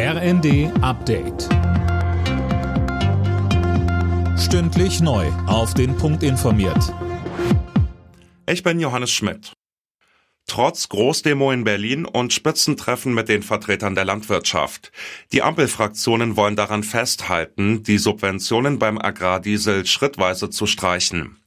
RND 0.00 0.70
Update. 0.80 1.48
Stündlich 4.38 5.00
neu. 5.00 5.26
Auf 5.48 5.74
den 5.74 5.96
Punkt 5.96 6.22
informiert. 6.22 6.94
Ich 8.48 8.62
bin 8.62 8.78
Johannes 8.78 9.10
Schmidt. 9.10 9.54
Trotz 10.46 10.88
Großdemo 10.88 11.50
in 11.50 11.64
Berlin 11.64 12.04
und 12.04 12.32
Spitzentreffen 12.32 13.12
mit 13.12 13.28
den 13.28 13.42
Vertretern 13.42 13.96
der 13.96 14.04
Landwirtschaft. 14.04 14.92
Die 15.32 15.42
Ampelfraktionen 15.42 16.36
wollen 16.36 16.54
daran 16.54 16.84
festhalten, 16.84 17.82
die 17.82 17.98
Subventionen 17.98 18.78
beim 18.78 18.98
Agrardiesel 18.98 19.84
schrittweise 19.84 20.48
zu 20.48 20.66
streichen. 20.66 21.38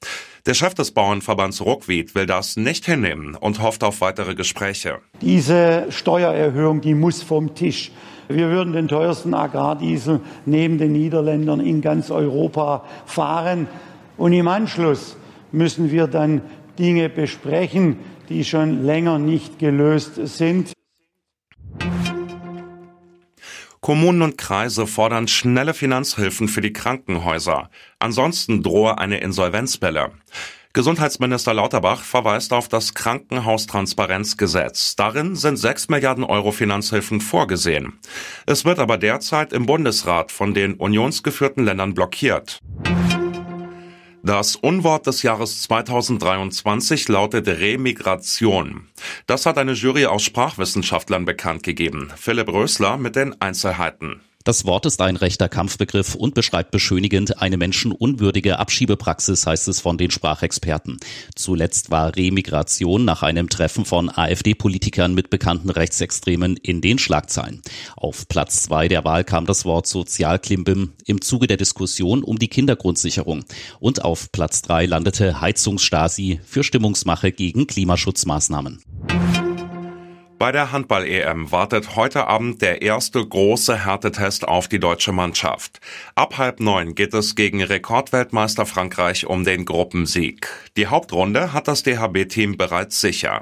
Der 0.47 0.55
Chef 0.55 0.73
des 0.73 0.91
Bauernverbands 0.91 1.63
Ruckwied 1.63 2.15
will 2.15 2.25
das 2.25 2.57
nicht 2.57 2.87
hinnehmen 2.87 3.35
und 3.35 3.61
hofft 3.61 3.83
auf 3.83 4.01
weitere 4.01 4.33
Gespräche. 4.33 4.97
Diese 5.21 5.85
Steuererhöhung, 5.89 6.81
die 6.81 6.95
muss 6.95 7.21
vom 7.21 7.53
Tisch. 7.53 7.91
Wir 8.27 8.49
würden 8.49 8.73
den 8.73 8.87
teuersten 8.87 9.35
Agrardiesel 9.35 10.19
neben 10.47 10.79
den 10.79 10.93
Niederländern 10.93 11.59
in 11.59 11.81
ganz 11.81 12.09
Europa 12.09 12.83
fahren. 13.05 13.67
Und 14.17 14.33
im 14.33 14.47
Anschluss 14.47 15.15
müssen 15.51 15.91
wir 15.91 16.07
dann 16.07 16.41
Dinge 16.79 17.09
besprechen, 17.09 17.97
die 18.27 18.43
schon 18.43 18.83
länger 18.83 19.19
nicht 19.19 19.59
gelöst 19.59 20.19
sind. 20.23 20.73
Kommunen 23.81 24.21
und 24.21 24.37
Kreise 24.37 24.85
fordern 24.85 25.27
schnelle 25.27 25.73
Finanzhilfen 25.73 26.47
für 26.47 26.61
die 26.61 26.71
Krankenhäuser. 26.71 27.71
Ansonsten 27.97 28.61
drohe 28.61 28.99
eine 28.99 29.17
Insolvenzwelle. 29.17 30.11
Gesundheitsminister 30.73 31.55
Lauterbach 31.55 32.03
verweist 32.03 32.53
auf 32.53 32.69
das 32.69 32.93
Krankenhaustransparenzgesetz. 32.93 34.95
Darin 34.95 35.35
sind 35.35 35.57
6 35.57 35.89
Milliarden 35.89 36.23
Euro 36.23 36.51
Finanzhilfen 36.51 37.21
vorgesehen. 37.21 37.99
Es 38.45 38.65
wird 38.65 38.77
aber 38.77 38.99
derzeit 38.99 39.51
im 39.51 39.65
Bundesrat 39.65 40.31
von 40.31 40.53
den 40.53 40.75
unionsgeführten 40.75 41.65
Ländern 41.65 41.95
blockiert. 41.95 42.59
Das 44.23 44.55
Unwort 44.55 45.07
des 45.07 45.23
Jahres 45.23 45.63
2023 45.63 47.07
lautet 47.07 47.47
Remigration. 47.47 48.87
Das 49.25 49.47
hat 49.47 49.57
eine 49.57 49.73
Jury 49.73 50.05
aus 50.05 50.21
Sprachwissenschaftlern 50.21 51.25
bekannt 51.25 51.63
gegeben. 51.63 52.11
Philipp 52.15 52.49
Rösler 52.49 52.97
mit 52.97 53.15
den 53.15 53.41
Einzelheiten. 53.41 54.21
Das 54.43 54.65
Wort 54.65 54.87
ist 54.87 55.01
ein 55.01 55.17
rechter 55.17 55.49
Kampfbegriff 55.49 56.15
und 56.15 56.33
beschreibt 56.33 56.71
beschönigend 56.71 57.39
eine 57.39 57.57
menschenunwürdige 57.57 58.57
Abschiebepraxis, 58.57 59.45
heißt 59.45 59.67
es 59.67 59.79
von 59.79 59.97
den 59.97 60.09
Sprachexperten. 60.09 60.97
Zuletzt 61.35 61.91
war 61.91 62.15
Remigration 62.15 63.05
nach 63.05 63.21
einem 63.21 63.49
Treffen 63.49 63.85
von 63.85 64.09
AfD-Politikern 64.09 65.13
mit 65.13 65.29
bekannten 65.29 65.69
Rechtsextremen 65.69 66.57
in 66.57 66.81
den 66.81 66.97
Schlagzeilen. 66.97 67.61
Auf 67.95 68.27
Platz 68.27 68.63
zwei 68.63 68.87
der 68.87 69.05
Wahl 69.05 69.23
kam 69.23 69.45
das 69.45 69.65
Wort 69.65 69.85
Sozialklimbim 69.85 70.93
im 71.05 71.21
Zuge 71.21 71.45
der 71.45 71.57
Diskussion 71.57 72.23
um 72.23 72.39
die 72.39 72.47
Kindergrundsicherung. 72.47 73.45
Und 73.79 74.03
auf 74.03 74.31
Platz 74.31 74.63
drei 74.63 74.87
landete 74.87 75.39
Heizungsstasi 75.39 76.39
für 76.43 76.63
Stimmungsmache 76.63 77.31
gegen 77.31 77.67
Klimaschutzmaßnahmen. 77.67 78.81
Bei 80.41 80.51
der 80.51 80.71
Handball-EM 80.71 81.51
wartet 81.51 81.95
heute 81.95 82.25
Abend 82.25 82.63
der 82.63 82.81
erste 82.81 83.23
große 83.23 83.85
Härtetest 83.85 84.47
auf 84.47 84.67
die 84.67 84.79
deutsche 84.79 85.11
Mannschaft. 85.11 85.79
Ab 86.15 86.39
halb 86.39 86.59
neun 86.59 86.95
geht 86.95 87.13
es 87.13 87.35
gegen 87.35 87.61
Rekordweltmeister 87.61 88.65
Frankreich 88.65 89.27
um 89.27 89.43
den 89.43 89.65
Gruppensieg. 89.65 90.47
Die 90.77 90.87
Hauptrunde 90.87 91.53
hat 91.53 91.67
das 91.67 91.83
DHB-Team 91.83 92.57
bereits 92.57 92.99
sicher. 92.99 93.39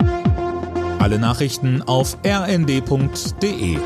Alle 1.00 1.20
Nachrichten 1.20 1.82
auf 1.84 2.18
rnd.de 2.26 3.78